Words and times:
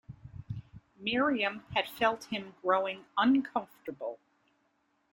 Miriam 0.97 1.63
had 1.75 1.87
felt 1.87 2.23
him 2.23 2.55
growing 2.63 3.05
uncomfortable. 3.19 4.17